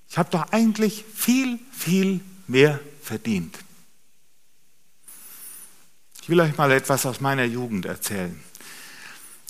Ich 0.08 0.18
habe 0.18 0.30
doch 0.32 0.50
eigentlich 0.50 1.04
viel, 1.14 1.60
viel 1.70 2.20
mehr 2.48 2.80
verdient. 3.00 3.56
Ich 6.22 6.28
will 6.28 6.40
euch 6.40 6.56
mal 6.56 6.72
etwas 6.72 7.06
aus 7.06 7.20
meiner 7.20 7.44
Jugend 7.44 7.86
erzählen. 7.86 8.42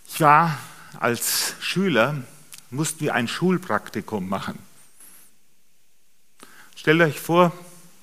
Ich 0.08 0.20
war 0.20 0.58
als 1.00 1.54
Schüler, 1.58 2.22
mussten 2.68 3.00
wir 3.00 3.14
ein 3.14 3.28
Schulpraktikum 3.28 4.28
machen. 4.28 4.58
Stellt 6.82 7.00
euch 7.00 7.20
vor, 7.20 7.52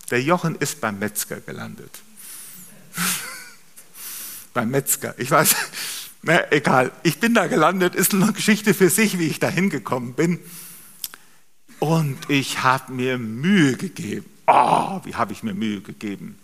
der 0.09 0.21
Jochen 0.21 0.55
ist 0.55 0.79
beim 0.79 0.99
Metzger 0.99 1.41
gelandet. 1.41 1.99
beim 4.53 4.69
Metzger. 4.69 5.13
Ich 5.19 5.29
weiß, 5.29 5.53
na, 6.21 6.49
egal. 6.49 6.93
Ich 7.03 7.19
bin 7.19 7.33
da 7.33 7.47
gelandet, 7.47 7.93
ist 7.93 8.13
eine 8.13 8.31
Geschichte 8.31 8.73
für 8.73 8.89
sich, 8.89 9.19
wie 9.19 9.27
ich 9.27 9.37
da 9.37 9.49
hingekommen 9.49 10.13
bin. 10.13 10.39
Und 11.79 12.29
ich 12.29 12.63
habe 12.63 12.93
mir 12.93 13.17
Mühe 13.17 13.75
gegeben. 13.75 14.25
Oh, 14.47 15.01
wie 15.03 15.15
habe 15.15 15.33
ich 15.33 15.43
mir 15.43 15.53
Mühe 15.53 15.81
gegeben. 15.81 16.39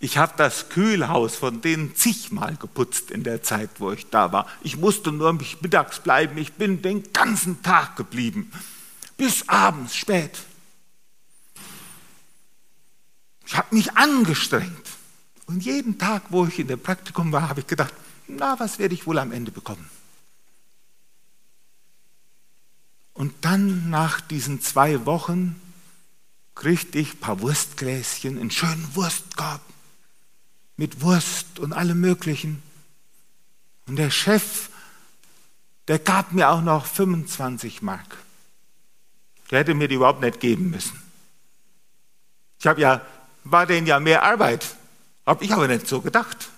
Ich 0.00 0.18
habe 0.18 0.32
das 0.36 0.70
Kühlhaus 0.70 1.36
von 1.36 1.60
denen 1.60 1.94
zigmal 1.94 2.56
geputzt 2.56 3.12
in 3.12 3.22
der 3.22 3.44
Zeit, 3.44 3.70
wo 3.78 3.92
ich 3.92 4.10
da 4.10 4.32
war. 4.32 4.48
Ich 4.60 4.76
musste 4.76 5.12
nur 5.12 5.32
mittags 5.34 6.00
bleiben. 6.00 6.36
Ich 6.36 6.54
bin 6.54 6.82
den 6.82 7.12
ganzen 7.12 7.62
Tag 7.62 7.94
geblieben. 7.94 8.50
Bis 9.16 9.48
abends 9.48 9.94
spät. 9.94 10.32
Ich 13.46 13.56
habe 13.56 13.74
mich 13.74 13.96
angestrengt. 13.96 14.88
Und 15.46 15.64
jeden 15.64 15.98
Tag, 15.98 16.24
wo 16.30 16.44
ich 16.46 16.58
in 16.58 16.66
dem 16.66 16.80
Praktikum 16.80 17.30
war, 17.32 17.48
habe 17.48 17.60
ich 17.60 17.66
gedacht, 17.66 17.94
na, 18.26 18.58
was 18.58 18.78
werde 18.78 18.94
ich 18.94 19.06
wohl 19.06 19.18
am 19.18 19.30
Ende 19.30 19.52
bekommen? 19.52 19.88
Und 23.14 23.32
dann 23.42 23.88
nach 23.88 24.20
diesen 24.20 24.60
zwei 24.60 25.06
Wochen 25.06 25.60
kriegte 26.54 26.98
ich 26.98 27.14
ein 27.14 27.20
paar 27.20 27.40
Wurstgläschen, 27.40 28.38
einen 28.38 28.50
schönen 28.50 28.94
Wurstkorb 28.94 29.62
mit 30.76 31.00
Wurst 31.00 31.58
und 31.58 31.72
allem 31.72 32.00
Möglichen. 32.00 32.62
Und 33.86 33.96
der 33.96 34.10
Chef, 34.10 34.68
der 35.88 35.98
gab 35.98 36.32
mir 36.32 36.50
auch 36.50 36.60
noch 36.60 36.84
25 36.84 37.82
Mark. 37.82 38.18
Der 39.50 39.60
hätte 39.60 39.74
mir 39.74 39.86
die 39.86 39.94
überhaupt 39.94 40.20
nicht 40.20 40.40
geben 40.40 40.70
müssen. 40.70 41.00
Ich 42.58 42.66
habe 42.66 42.80
ja, 42.80 43.06
war 43.50 43.66
denen 43.66 43.86
ja 43.86 44.00
mehr 44.00 44.22
Arbeit. 44.22 44.66
Habe 45.24 45.44
ich 45.44 45.52
aber 45.52 45.68
nicht 45.68 45.86
so 45.86 46.00
gedacht. 46.00 46.48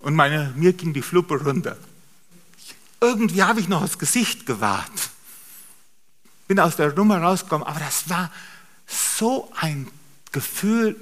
Und 0.00 0.14
meine, 0.14 0.52
mir 0.56 0.72
ging 0.72 0.92
die 0.92 1.02
Fluppe 1.02 1.42
runter 1.42 1.76
irgendwie 3.00 3.42
habe 3.42 3.60
ich 3.60 3.68
noch 3.68 3.82
das 3.82 3.98
Gesicht 3.98 4.46
gewahrt. 4.46 5.10
Bin 6.48 6.60
aus 6.60 6.76
der 6.76 6.92
Nummer 6.92 7.20
rausgekommen, 7.20 7.66
aber 7.66 7.80
das 7.80 8.08
war 8.08 8.30
so 8.86 9.50
ein 9.56 9.90
Gefühl, 10.32 10.96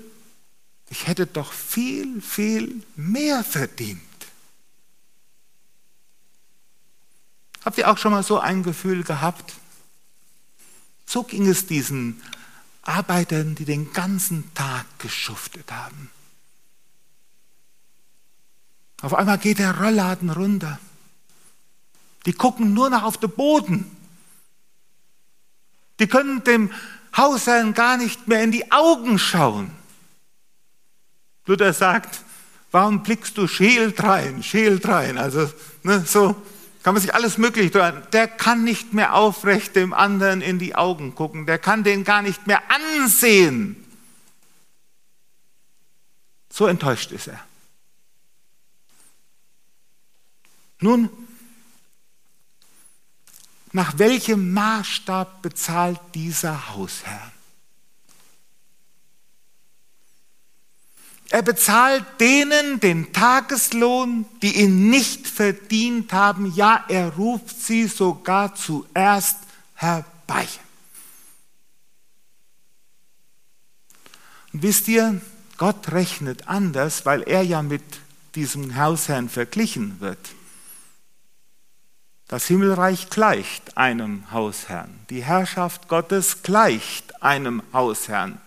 ich 0.89 1.07
hätte 1.07 1.27
doch 1.27 1.53
viel, 1.53 2.21
viel 2.21 2.83
mehr 2.97 3.45
verdient. 3.45 4.01
Habt 7.65 7.79
ihr 7.79 7.91
auch 7.91 7.99
schon 7.99 8.13
mal 8.13 8.23
so 8.23 8.39
ein 8.39 8.63
Gefühl 8.63 9.05
gehabt? 9.05 9.55
So 11.07 11.23
ging 11.23 11.47
es 11.47 11.67
diesen 11.67 12.23
Arbeitern, 12.87 13.55
die 13.55 13.65
den 13.65 13.93
ganzen 13.93 14.53
Tag 14.55 14.87
geschuftet 14.99 15.71
haben. 15.71 16.11
Auf 19.03 19.15
einmal 19.15 19.39
geht 19.39 19.59
der 19.59 19.79
Rollladen 19.79 20.31
runter. 20.31 20.79
Die 22.27 22.33
gucken 22.33 22.73
nur 22.73 22.91
noch 22.91 23.03
auf 23.03 23.19
den 23.19 23.31
Boden. 23.31 23.95
Die 26.01 26.07
können 26.07 26.43
dem 26.45 26.71
Hausherrn 27.17 27.75
gar 27.75 27.97
nicht 27.97 28.27
mehr 28.29 28.43
in 28.43 28.51
die 28.51 28.73
Augen 28.73 29.19
schauen. 29.19 29.71
Luther 31.47 31.73
sagt, 31.73 32.23
warum 32.73 33.03
blickst 33.03 33.37
du 33.37 33.47
Scheel 33.47 33.93
drein, 33.93 34.43
Scheel 34.43 34.79
drein? 34.79 35.19
Also 35.19 35.53
ne, 35.83 36.05
so 36.07 36.35
kann 36.85 36.93
man 36.93 37.01
sich 37.01 37.15
alles 37.15 37.39
Mögliche 37.39 37.71
tun. 37.71 38.03
Der 38.13 38.29
kann 38.29 38.63
nicht 38.63 38.93
mehr 38.93 39.15
aufrecht 39.15 39.75
dem 39.75 39.95
anderen 39.95 40.43
in 40.43 40.59
die 40.59 40.75
Augen 40.75 41.15
gucken. 41.15 41.47
Der 41.47 41.59
kann 41.59 41.83
den 41.83 42.05
gar 42.05 42.21
nicht 42.21 42.47
mehr 42.47 42.63
ansehen. 42.71 43.83
So 46.51 46.67
enttäuscht 46.67 47.11
ist 47.11 47.29
er. 47.29 47.41
Nun, 50.81 51.09
nach 53.73 53.99
welchem 53.99 54.53
Maßstab 54.53 55.41
bezahlt 55.41 56.01
dieser 56.15 56.75
Hausherr? 56.75 57.33
Er 61.31 61.43
bezahlt 61.43 62.05
denen 62.21 62.81
den 62.81 63.13
Tageslohn, 63.13 64.27
die 64.43 64.61
ihn 64.61 64.91
nicht 64.91 65.27
verdient 65.27 66.13
haben. 66.13 66.53
Ja, 66.55 66.85
er 66.89 67.15
ruft 67.15 67.61
sie 67.61 67.87
sogar 67.87 68.55
zuerst 68.55 69.39
herbei. 69.75 70.47
Und 74.53 74.63
wisst 74.63 74.87
ihr, 74.87 75.21
Gott 75.57 75.93
rechnet 75.93 76.49
anders, 76.49 77.05
weil 77.07 77.23
er 77.23 77.43
ja 77.43 77.63
mit 77.63 77.83
diesem 78.35 78.77
Hausherrn 78.77 79.29
verglichen 79.29 80.01
wird. 80.01 80.19
Das 82.29 82.47
Himmelreich 82.47 83.11
gleicht 83.11 83.77
einem 83.77 84.31
Hausherrn. 84.31 84.99
Die 85.11 85.23
Herrschaft 85.23 85.89
Gottes 85.89 86.43
gleicht 86.43 87.23
einem 87.23 87.63
Hausherrn. 87.73 88.41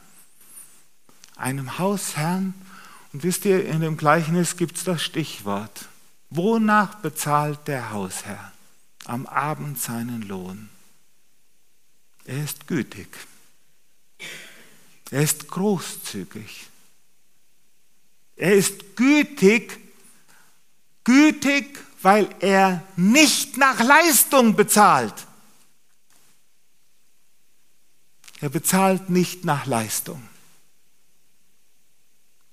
Einem 1.36 1.78
Hausherrn. 1.78 2.54
Und 3.14 3.24
wisst 3.24 3.46
ihr, 3.46 3.66
in 3.66 3.82
dem 3.82 3.98
Gleichnis 3.98 4.58
gibt 4.58 4.78
es 4.78 4.84
das 4.84 5.02
Stichwort. 5.02 5.86
Wonach 6.30 6.96
bezahlt 6.96 7.68
der 7.68 7.92
Hausherr 7.92 8.52
am 9.06 9.26
Abend 9.26 9.80
seinen 9.80 10.22
Lohn? 10.24 10.70
Er 12.26 12.44
ist 12.44 12.68
gütig. 12.68 13.08
Er 15.10 15.22
ist 15.22 15.48
großzügig. 15.48 16.68
Er 18.36 18.54
ist 18.54 18.98
gütig, 18.98 19.80
gütig 21.06 21.80
weil 22.02 22.30
er 22.40 22.84
nicht 22.96 23.58
nach 23.58 23.80
Leistung 23.80 24.56
bezahlt. 24.56 25.14
Er 28.40 28.50
bezahlt 28.50 29.10
nicht 29.10 29.46
nach 29.46 29.66
Leistung, 29.66 30.27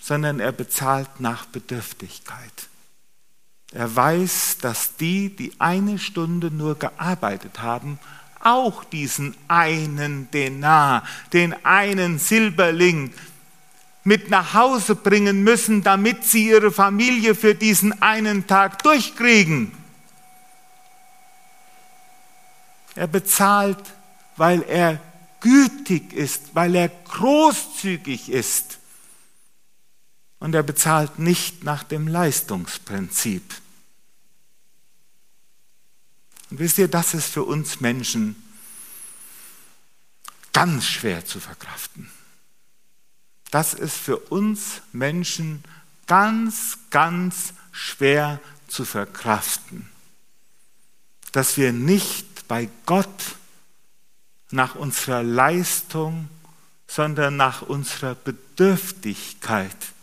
sondern 0.04 0.38
er 0.38 0.52
bezahlt 0.52 1.08
nach 1.18 1.46
Bedürftigkeit. 1.46 2.68
Er 3.72 3.96
weiß, 3.96 4.58
dass 4.60 4.96
die, 4.96 5.34
die 5.34 5.58
eine 5.58 5.98
Stunde 5.98 6.50
nur 6.50 6.78
gearbeitet 6.78 7.62
haben, 7.62 7.98
auch 8.38 8.84
diesen 8.84 9.34
einen 9.48 10.30
Denar, 10.30 11.04
den 11.32 11.54
einen 11.64 12.18
Silberling 12.18 13.14
mit 14.04 14.28
nach 14.28 14.52
Hause 14.52 14.94
bringen 14.94 15.42
müssen, 15.42 15.82
damit 15.82 16.24
sie 16.24 16.50
ihre 16.50 16.70
Familie 16.70 17.34
für 17.34 17.54
diesen 17.54 18.02
einen 18.02 18.46
Tag 18.46 18.82
durchkriegen. 18.82 19.72
Er 22.94 23.06
bezahlt, 23.06 23.82
weil 24.36 24.62
er 24.64 25.00
gütig 25.40 26.12
ist, 26.12 26.54
weil 26.54 26.74
er 26.74 26.90
großzügig 26.90 28.28
ist. 28.28 28.80
Und 30.44 30.54
er 30.54 30.62
bezahlt 30.62 31.18
nicht 31.18 31.64
nach 31.64 31.84
dem 31.84 32.06
Leistungsprinzip. 32.06 33.54
Und 36.50 36.58
wisst 36.58 36.76
ihr, 36.76 36.86
das 36.86 37.14
ist 37.14 37.32
für 37.32 37.44
uns 37.44 37.80
Menschen 37.80 38.36
ganz 40.52 40.84
schwer 40.84 41.24
zu 41.24 41.40
verkraften. 41.40 42.10
Das 43.52 43.72
ist 43.72 43.96
für 43.96 44.18
uns 44.18 44.82
Menschen 44.92 45.64
ganz, 46.06 46.76
ganz 46.90 47.54
schwer 47.72 48.38
zu 48.68 48.84
verkraften, 48.84 49.88
dass 51.32 51.56
wir 51.56 51.72
nicht 51.72 52.46
bei 52.48 52.68
Gott 52.84 53.36
nach 54.50 54.74
unserer 54.74 55.22
Leistung, 55.22 56.28
sondern 56.86 57.38
nach 57.38 57.62
unserer 57.62 58.14
Bedürftigkeit 58.14 59.93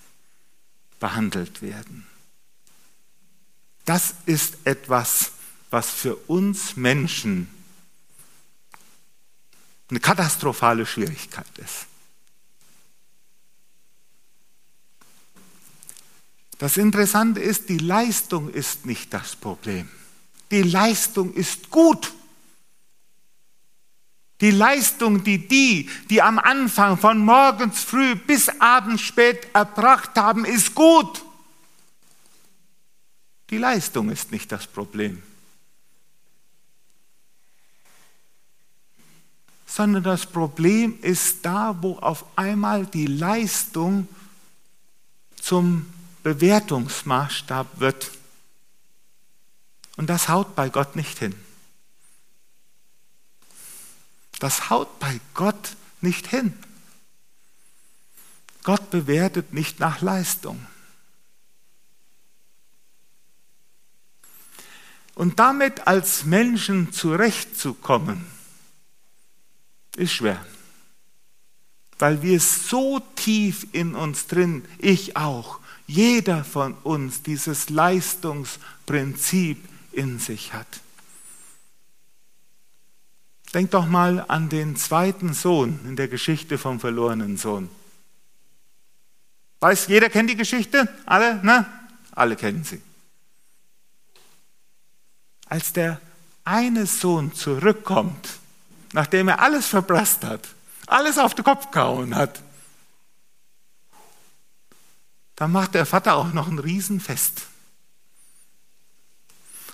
behandelt 1.01 1.61
werden. 1.61 2.07
Das 3.83 4.13
ist 4.25 4.59
etwas, 4.63 5.31
was 5.69 5.89
für 5.89 6.15
uns 6.27 6.77
Menschen 6.77 7.49
eine 9.89 9.99
katastrophale 9.99 10.85
Schwierigkeit 10.85 11.57
ist. 11.57 11.87
Das 16.57 16.77
Interessante 16.77 17.41
ist, 17.41 17.67
die 17.67 17.79
Leistung 17.79 18.49
ist 18.53 18.85
nicht 18.85 19.13
das 19.13 19.35
Problem. 19.35 19.89
Die 20.51 20.61
Leistung 20.61 21.33
ist 21.33 21.71
gut. 21.71 22.13
Die 24.41 24.49
Leistung, 24.49 25.23
die 25.23 25.47
die, 25.47 25.87
die 26.09 26.21
am 26.21 26.39
Anfang 26.39 26.97
von 26.97 27.19
morgens 27.19 27.83
früh 27.83 28.15
bis 28.15 28.49
abends 28.59 29.03
spät 29.03 29.47
erbracht 29.53 30.15
haben, 30.15 30.45
ist 30.45 30.73
gut. 30.73 31.23
Die 33.51 33.59
Leistung 33.59 34.09
ist 34.09 34.31
nicht 34.31 34.51
das 34.51 34.65
Problem. 34.65 35.21
Sondern 39.67 40.01
das 40.03 40.25
Problem 40.25 40.97
ist 41.01 41.45
da, 41.45 41.77
wo 41.79 41.97
auf 41.97 42.25
einmal 42.35 42.87
die 42.87 43.05
Leistung 43.05 44.07
zum 45.39 45.85
Bewertungsmaßstab 46.23 47.79
wird. 47.79 48.11
Und 49.97 50.09
das 50.09 50.29
haut 50.29 50.55
bei 50.55 50.69
Gott 50.69 50.95
nicht 50.95 51.19
hin. 51.19 51.35
Das 54.41 54.71
haut 54.71 54.99
bei 54.99 55.19
Gott 55.35 55.75
nicht 56.01 56.25
hin. 56.25 56.51
Gott 58.63 58.89
bewertet 58.89 59.53
nicht 59.53 59.79
nach 59.79 60.01
Leistung. 60.01 60.65
Und 65.13 65.37
damit 65.37 65.85
als 65.85 66.25
Menschen 66.25 66.91
zurechtzukommen, 66.91 68.25
ist 69.95 70.13
schwer. 70.13 70.43
Weil 71.99 72.23
wir 72.23 72.39
so 72.39 72.99
tief 73.15 73.67
in 73.73 73.93
uns 73.93 74.25
drin, 74.25 74.65
ich 74.79 75.17
auch, 75.17 75.59
jeder 75.85 76.43
von 76.43 76.73
uns 76.81 77.21
dieses 77.21 77.69
Leistungsprinzip 77.69 79.63
in 79.91 80.17
sich 80.17 80.53
hat. 80.53 80.80
Denk 83.53 83.71
doch 83.71 83.85
mal 83.85 84.23
an 84.27 84.47
den 84.49 84.75
zweiten 84.77 85.33
Sohn 85.33 85.79
in 85.85 85.95
der 85.95 86.07
Geschichte 86.07 86.57
vom 86.57 86.79
verlorenen 86.79 87.37
Sohn. 87.37 87.69
Weiß, 89.59 89.87
jeder 89.87 90.09
kennt 90.09 90.29
die 90.29 90.37
Geschichte? 90.37 90.87
Alle? 91.05 91.43
Ne? 91.43 91.65
Alle 92.13 92.35
kennen 92.35 92.63
sie. 92.63 92.81
Als 95.47 95.73
der 95.73 95.99
eine 96.45 96.85
Sohn 96.85 97.33
zurückkommt, 97.33 98.39
nachdem 98.93 99.27
er 99.27 99.41
alles 99.41 99.67
verprasst 99.67 100.23
hat, 100.23 100.47
alles 100.87 101.17
auf 101.17 101.35
den 101.35 101.43
Kopf 101.43 101.71
gehauen 101.71 102.15
hat, 102.15 102.41
dann 105.35 105.51
macht 105.51 105.73
der 105.73 105.85
Vater 105.85 106.15
auch 106.15 106.33
noch 106.33 106.47
ein 106.47 106.59
Riesenfest. 106.59 107.50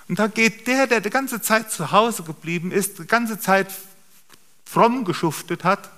Und 0.07 0.19
da 0.19 0.27
geht 0.27 0.67
der, 0.67 0.87
der 0.87 1.01
die 1.01 1.09
ganze 1.09 1.41
Zeit 1.41 1.71
zu 1.71 1.91
Hause 1.91 2.23
geblieben 2.23 2.71
ist, 2.71 2.99
die 2.99 3.07
ganze 3.07 3.39
Zeit 3.39 3.67
fromm 4.65 5.05
geschuftet 5.05 5.63
hat, 5.63 5.89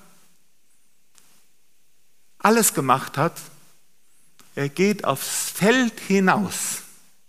alles 2.40 2.74
gemacht 2.74 3.18
hat, 3.18 3.40
er 4.56 4.70
geht 4.70 5.06
aufs 5.06 5.52
Feld 5.52 6.00
hinaus 6.00 6.82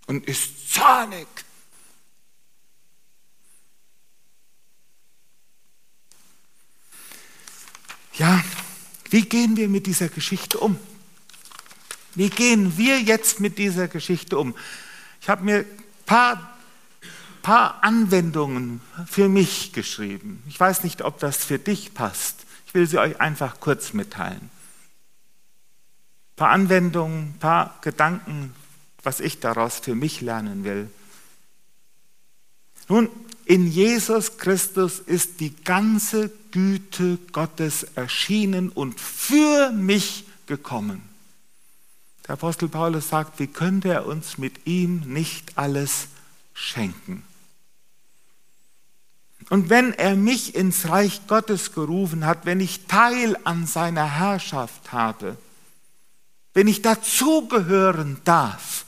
und 0.07 0.27
ist 0.27 0.73
zornig. 0.73 1.27
Ja, 8.15 8.43
wie 9.11 9.23
gehen 9.23 9.57
wir 9.57 9.69
mit 9.69 9.87
dieser 9.87 10.09
Geschichte 10.09 10.59
um? 10.59 10.79
Wie 12.15 12.29
gehen 12.29 12.77
wir 12.77 13.01
jetzt 13.01 13.41
mit 13.41 13.59
dieser 13.59 13.89
Geschichte 13.89 14.39
um? 14.39 14.55
Ich 15.21 15.29
habe 15.29 15.45
mir 15.45 15.59
ein 15.59 15.67
paar 16.07 16.59
paar 17.43 17.83
Anwendungen 17.83 18.81
für 19.07 19.29
mich 19.29 19.73
geschrieben. 19.73 20.43
Ich 20.49 20.59
weiß 20.59 20.85
nicht, 20.85 21.03
ob 21.03 21.19
das 21.19 21.45
für 21.45 21.59
dich 21.59 21.95
passt. 21.95 22.45
Ich 22.67 22.75
will 22.75 22.87
sie 22.87 22.99
euch 22.99 23.21
einfach 23.21 23.61
kurz 23.61 23.93
mitteilen. 23.93 24.41
Ein 24.41 26.37
paar 26.37 26.51
Anwendungen, 26.51 27.35
ein 27.35 27.39
paar 27.39 27.79
Gedanken, 27.83 28.55
was 29.03 29.21
ich 29.21 29.41
daraus 29.41 29.79
für 29.79 29.95
mich 29.95 30.21
lernen 30.21 30.65
will. 30.65 30.91
Nun, 32.89 33.09
in 33.45 33.67
Jesus 33.71 34.39
Christus 34.39 34.99
ist 34.99 35.41
die 35.41 35.55
ganze 35.65 36.31
Güte 36.51 37.19
Gottes 37.33 37.85
erschienen 37.95 38.69
und 38.69 39.01
für 39.01 39.71
mich 39.73 40.25
gekommen. 40.47 41.03
Der 42.27 42.35
Apostel 42.35 42.69
Paulus 42.69 43.09
sagt, 43.09 43.41
wie 43.41 43.49
könnte 43.49 43.89
er 43.89 44.07
uns 44.07 44.39
mit 44.39 44.67
ihm 44.67 45.01
nicht 45.13 45.59
alles 45.59 46.09
schenken? 46.55 47.25
Und 49.51 49.69
wenn 49.69 49.93
er 49.93 50.15
mich 50.15 50.55
ins 50.55 50.89
Reich 50.89 51.27
Gottes 51.27 51.73
gerufen 51.73 52.25
hat, 52.25 52.47
wenn 52.47 52.61
ich 52.61 52.87
Teil 52.87 53.37
an 53.43 53.67
seiner 53.67 54.09
Herrschaft 54.09 54.93
habe, 54.93 55.37
wenn 56.55 56.69
ich 56.69 56.83
dazugehören 56.83 58.19
darf, 58.25 58.85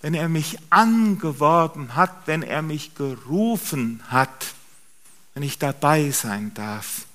wenn 0.00 0.14
er 0.14 0.28
mich 0.28 0.58
angeworben 0.70 1.96
hat, 1.96 2.14
wenn 2.26 2.44
er 2.44 2.62
mich 2.62 2.94
gerufen 2.94 4.00
hat, 4.08 4.54
wenn 5.34 5.42
ich 5.42 5.58
dabei 5.58 6.12
sein 6.12 6.54
darf, 6.54 7.06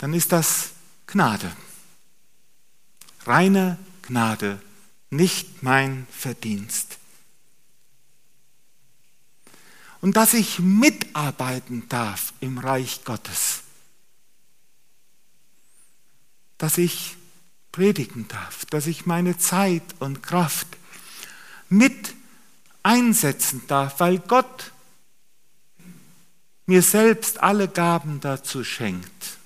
dann 0.00 0.14
ist 0.14 0.32
das 0.32 0.70
Gnade. 1.06 1.52
Reine 3.26 3.78
Gnade, 4.02 4.60
nicht 5.10 5.62
mein 5.62 6.08
Verdienst. 6.10 6.98
Und 10.00 10.16
dass 10.16 10.34
ich 10.34 10.60
mitarbeiten 10.60 11.88
darf 11.88 12.32
im 12.40 12.58
Reich 12.58 13.04
Gottes. 13.04 13.62
Dass 16.56 16.78
ich 16.78 17.16
predigen 17.72 18.26
darf, 18.28 18.64
dass 18.66 18.86
ich 18.86 19.06
meine 19.06 19.38
Zeit 19.38 19.82
und 19.98 20.22
Kraft 20.22 20.66
mit 21.68 22.14
einsetzen 22.82 23.62
darf, 23.66 24.00
weil 24.00 24.18
Gott 24.18 24.72
mir 26.66 26.82
selbst 26.82 27.42
alle 27.42 27.68
Gaben 27.68 28.20
dazu 28.20 28.64
schenkt. 28.64 29.38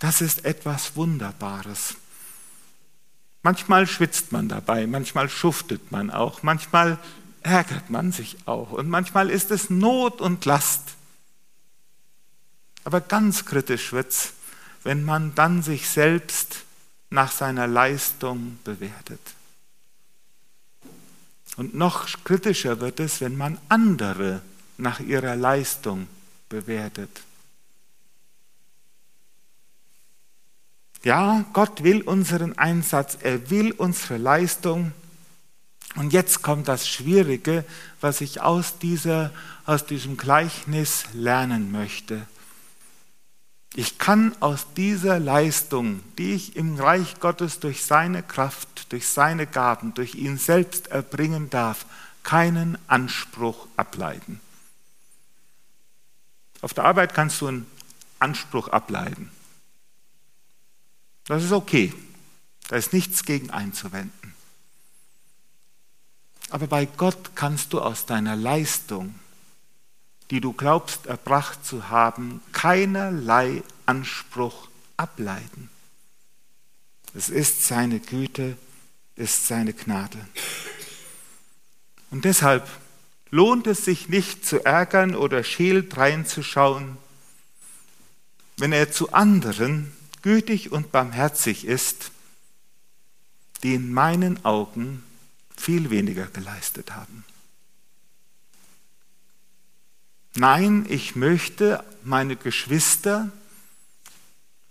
Das 0.00 0.20
ist 0.20 0.44
etwas 0.44 0.96
Wunderbares. 0.96 1.94
Manchmal 3.42 3.86
schwitzt 3.86 4.32
man 4.32 4.48
dabei, 4.48 4.86
manchmal 4.86 5.28
schuftet 5.28 5.90
man 5.90 6.10
auch, 6.10 6.42
manchmal 6.42 6.98
ärgert 7.44 7.90
man 7.90 8.10
sich 8.10 8.36
auch 8.46 8.72
und 8.72 8.88
manchmal 8.88 9.30
ist 9.30 9.52
es 9.52 9.70
Not 9.70 10.20
und 10.20 10.44
Last. 10.44 10.94
Aber 12.82 13.00
ganz 13.00 13.44
kritisch 13.44 13.92
wird 13.92 14.10
es, 14.10 14.32
wenn 14.82 15.04
man 15.04 15.34
dann 15.34 15.62
sich 15.62 15.88
selbst 15.88 16.64
nach 17.10 17.30
seiner 17.30 17.66
Leistung 17.66 18.58
bewertet. 18.64 19.20
Und 21.56 21.74
noch 21.74 22.08
kritischer 22.24 22.80
wird 22.80 22.98
es, 22.98 23.20
wenn 23.20 23.36
man 23.36 23.58
andere 23.68 24.42
nach 24.76 25.00
ihrer 25.00 25.36
Leistung 25.36 26.08
bewertet. 26.48 27.22
Ja, 31.04 31.44
Gott 31.52 31.84
will 31.84 32.02
unseren 32.02 32.56
Einsatz, 32.58 33.18
er 33.20 33.50
will 33.50 33.72
unsere 33.72 34.16
Leistung. 34.16 34.92
Und 35.96 36.12
jetzt 36.12 36.42
kommt 36.42 36.68
das 36.68 36.88
Schwierige, 36.88 37.64
was 38.00 38.20
ich 38.20 38.40
aus, 38.40 38.78
dieser, 38.78 39.32
aus 39.64 39.86
diesem 39.86 40.16
Gleichnis 40.16 41.04
lernen 41.12 41.70
möchte. 41.70 42.26
Ich 43.76 43.98
kann 43.98 44.34
aus 44.40 44.66
dieser 44.76 45.18
Leistung, 45.18 46.00
die 46.18 46.34
ich 46.34 46.56
im 46.56 46.76
Reich 46.76 47.18
Gottes 47.20 47.60
durch 47.60 47.84
seine 47.84 48.22
Kraft, 48.22 48.92
durch 48.92 49.08
seine 49.08 49.46
Gaben, 49.46 49.94
durch 49.94 50.14
ihn 50.14 50.38
selbst 50.38 50.88
erbringen 50.88 51.50
darf, 51.50 51.86
keinen 52.22 52.78
Anspruch 52.86 53.66
ableiten. 53.76 54.40
Auf 56.60 56.72
der 56.72 56.84
Arbeit 56.84 57.14
kannst 57.14 57.40
du 57.40 57.48
einen 57.48 57.66
Anspruch 58.18 58.68
ableiten. 58.68 59.30
Das 61.26 61.42
ist 61.42 61.52
okay. 61.52 61.92
Da 62.68 62.76
ist 62.76 62.92
nichts 62.92 63.24
gegen 63.24 63.50
einzuwenden. 63.50 64.33
Aber 66.54 66.68
bei 66.68 66.86
Gott 66.86 67.34
kannst 67.34 67.72
du 67.72 67.80
aus 67.80 68.06
deiner 68.06 68.36
Leistung, 68.36 69.16
die 70.30 70.40
du 70.40 70.52
glaubst 70.52 71.06
erbracht 71.06 71.66
zu 71.66 71.88
haben, 71.88 72.40
keinerlei 72.52 73.64
Anspruch 73.86 74.68
ableiten. 74.96 75.68
Es 77.12 77.28
ist 77.28 77.66
seine 77.66 77.98
Güte, 77.98 78.56
ist 79.16 79.48
seine 79.48 79.72
Gnade. 79.72 80.16
Und 82.12 82.24
deshalb 82.24 82.68
lohnt 83.32 83.66
es 83.66 83.84
sich 83.84 84.08
nicht 84.08 84.46
zu 84.46 84.64
ärgern 84.64 85.16
oder 85.16 85.42
scheel 85.42 85.88
reinzuschauen, 85.92 86.98
wenn 88.58 88.70
er 88.70 88.92
zu 88.92 89.12
anderen 89.12 89.92
gütig 90.22 90.70
und 90.70 90.92
barmherzig 90.92 91.64
ist, 91.64 92.12
die 93.64 93.74
in 93.74 93.92
meinen 93.92 94.44
Augen 94.44 95.02
viel 95.64 95.90
weniger 95.90 96.26
geleistet 96.26 96.92
haben. 96.94 97.24
Nein, 100.34 100.84
ich 100.88 101.16
möchte 101.16 101.84
meine 102.02 102.36
Geschwister, 102.36 103.30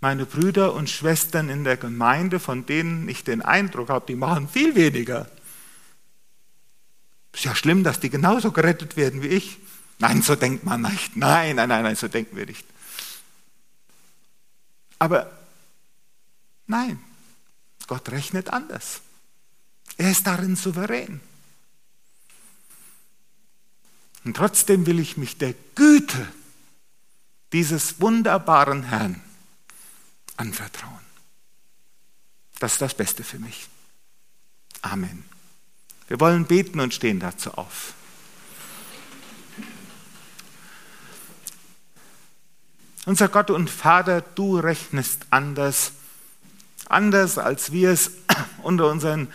meine 0.00 0.26
Brüder 0.26 0.74
und 0.74 0.90
Schwestern 0.90 1.48
in 1.48 1.64
der 1.64 1.76
Gemeinde, 1.76 2.38
von 2.38 2.66
denen 2.66 3.08
ich 3.08 3.24
den 3.24 3.40
Eindruck 3.42 3.88
habe, 3.88 4.06
die 4.06 4.16
machen 4.16 4.48
viel 4.48 4.74
weniger. 4.74 5.28
Ist 7.32 7.44
ja 7.44 7.54
schlimm, 7.54 7.82
dass 7.82 8.00
die 8.00 8.10
genauso 8.10 8.52
gerettet 8.52 8.96
werden 8.96 9.22
wie 9.22 9.28
ich. 9.28 9.58
Nein, 9.98 10.22
so 10.22 10.36
denkt 10.36 10.64
man 10.64 10.82
nicht. 10.82 11.16
Nein, 11.16 11.56
nein, 11.56 11.68
nein, 11.68 11.82
nein, 11.82 11.96
so 11.96 12.08
denken 12.08 12.36
wir 12.36 12.46
nicht. 12.46 12.66
Aber 14.98 15.30
Nein, 16.66 17.02
Gott 17.86 18.08
rechnet 18.10 18.50
anders. 18.50 19.00
Er 19.96 20.10
ist 20.10 20.26
darin 20.26 20.56
souverän. 20.56 21.20
Und 24.24 24.36
trotzdem 24.36 24.86
will 24.86 24.98
ich 24.98 25.16
mich 25.16 25.38
der 25.38 25.54
Güte 25.74 26.26
dieses 27.52 28.00
wunderbaren 28.00 28.84
Herrn 28.84 29.22
anvertrauen. 30.36 31.04
Das 32.58 32.72
ist 32.74 32.82
das 32.82 32.94
Beste 32.94 33.22
für 33.22 33.38
mich. 33.38 33.68
Amen. 34.82 35.24
Wir 36.08 36.20
wollen 36.20 36.46
beten 36.46 36.80
und 36.80 36.94
stehen 36.94 37.20
dazu 37.20 37.52
auf. 37.52 37.94
Unser 43.06 43.28
Gott 43.28 43.50
und 43.50 43.68
Vater, 43.68 44.22
du 44.22 44.58
rechnest 44.58 45.26
anders 45.30 45.92
anders 46.86 47.38
als 47.38 47.72
wir 47.72 47.90
es 47.90 48.10
unter 48.62 48.90
unseren 48.90 49.28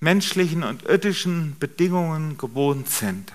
menschlichen 0.00 0.62
und 0.62 0.82
irdischen 0.84 1.58
Bedingungen 1.58 2.38
gewohnt 2.38 2.88
sind. 2.88 3.32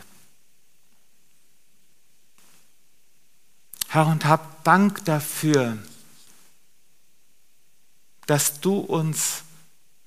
Herr, 3.90 4.08
und 4.08 4.26
hab 4.26 4.64
Dank 4.64 5.06
dafür, 5.06 5.78
dass 8.26 8.60
du 8.60 8.78
uns 8.80 9.44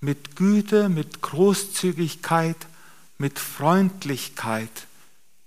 mit 0.01 0.37
Güte, 0.37 0.89
mit 0.89 1.23
Großzügigkeit, 1.23 2.57
mit 3.19 3.39
Freundlichkeit, 3.39 4.87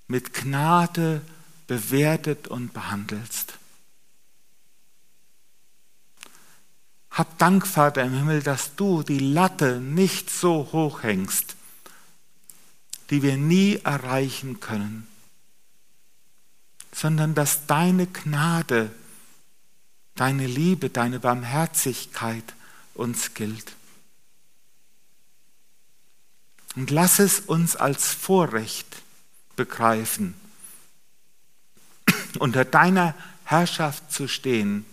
mit 0.08 0.34
Gnade 0.34 1.22
bewertet 1.68 2.48
und 2.48 2.74
behandelst. 2.74 3.59
Hab 7.20 7.38
Dank, 7.38 7.68
Vater 7.68 8.04
im 8.04 8.14
Himmel, 8.14 8.42
dass 8.42 8.76
du 8.78 9.04
die 9.04 9.20
Latte 9.20 9.82
nicht 9.82 10.30
so 10.30 10.70
hoch 10.72 11.04
hängst, 11.04 11.58
die 13.10 13.22
wir 13.22 13.36
nie 13.36 13.76
erreichen 13.84 14.62
können, 14.62 15.06
sondern 16.94 17.36
dass 17.36 17.66
deine 17.66 18.08
Gnade, 18.08 18.90
deine 20.16 20.48
Liebe, 20.48 20.90
deine 20.90 21.20
Barmherzigkeit 21.20 22.54
uns 22.94 23.34
gilt. 23.34 23.74
Und 26.78 26.90
lass 26.90 27.20
es 27.20 27.42
uns 27.42 27.76
als 27.76 28.14
Vorrecht 28.14 29.02
begreifen, 29.58 30.36
unter 32.40 32.64
deiner 32.64 33.14
Herrschaft 33.44 34.10
zu 34.10 34.30
stehen, 34.30 34.86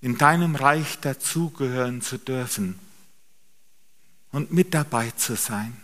in 0.00 0.16
deinem 0.16 0.54
Reich 0.54 0.98
dazugehören 1.00 2.02
zu 2.02 2.18
dürfen 2.18 2.78
und 4.30 4.52
mit 4.52 4.74
dabei 4.74 5.10
zu 5.12 5.36
sein. 5.36 5.76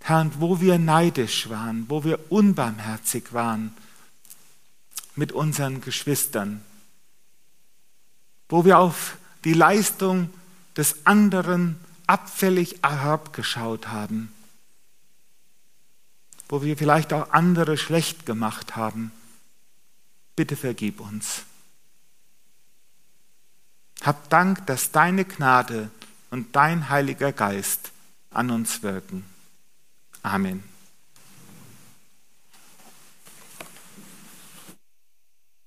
Herr, 0.00 0.20
und 0.20 0.40
wo 0.40 0.60
wir 0.60 0.78
neidisch 0.78 1.48
waren, 1.50 1.84
wo 1.90 2.04
wir 2.04 2.32
unbarmherzig 2.32 3.32
waren 3.32 3.74
mit 5.16 5.32
unseren 5.32 5.80
Geschwistern, 5.80 6.64
wo 8.48 8.64
wir 8.64 8.78
auf 8.78 9.18
die 9.44 9.52
Leistung 9.52 10.30
des 10.76 11.04
anderen 11.04 11.78
abfällig 12.06 12.78
herabgeschaut 12.82 13.88
haben, 13.88 14.32
wo 16.48 16.62
wir 16.62 16.78
vielleicht 16.78 17.12
auch 17.12 17.32
andere 17.32 17.76
schlecht 17.76 18.24
gemacht 18.24 18.76
haben. 18.76 19.12
Bitte 20.36 20.56
vergib 20.56 21.00
uns. 21.00 21.42
Hab 24.02 24.28
Dank, 24.30 24.66
dass 24.66 24.92
deine 24.92 25.24
Gnade 25.24 25.90
und 26.30 26.54
dein 26.54 26.88
Heiliger 26.88 27.32
Geist 27.32 27.90
an 28.30 28.50
uns 28.50 28.82
wirken. 28.82 29.24
Amen. 30.22 30.62